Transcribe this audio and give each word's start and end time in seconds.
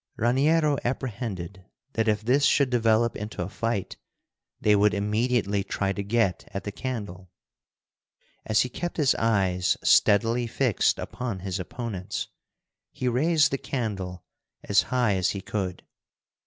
Raniero 0.17 0.79
apprehended 0.83 1.63
that 1.93 2.07
if 2.07 2.23
this 2.23 2.43
should 2.43 2.71
develop 2.71 3.15
into 3.15 3.43
a 3.43 3.49
fight, 3.49 3.97
they 4.59 4.75
would 4.75 4.95
immediately 4.95 5.63
try 5.63 5.93
to 5.93 6.01
get 6.01 6.49
at 6.55 6.63
the 6.63 6.71
candle. 6.71 7.29
As 8.43 8.61
he 8.61 8.67
kept 8.69 8.97
his 8.97 9.13
eyes 9.13 9.77
steadily 9.83 10.47
fixed 10.47 10.97
upon 10.97 11.41
his 11.41 11.59
opponents, 11.59 12.29
he 12.91 13.07
raised 13.07 13.51
the 13.51 13.59
candle 13.59 14.23
as 14.63 14.81
high 14.89 15.13
as 15.17 15.29
he 15.29 15.41
could. 15.41 15.83